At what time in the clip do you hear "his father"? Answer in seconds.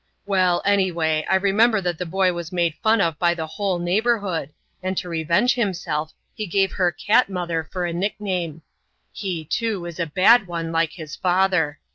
10.93-11.77